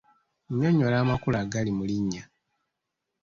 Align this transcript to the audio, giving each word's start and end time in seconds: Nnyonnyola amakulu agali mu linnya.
Nnyonnyola 0.49 0.95
amakulu 1.03 1.35
agali 1.43 1.71
mu 1.77 1.83
linnya. 1.89 2.23